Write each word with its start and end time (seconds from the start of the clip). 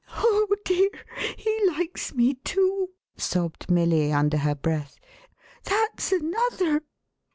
11" 0.07 0.23
Oh 0.25 0.47
dear, 0.65 0.89
he 1.37 1.61
likes 1.67 2.11
me 2.15 2.33
too!" 2.33 2.89
sobbed 3.29 3.69
Milly, 3.69 4.11
under 4.11 4.37
her 4.37 4.55
breath. 4.55 4.97
"That's 5.65 6.11
another! 6.11 6.81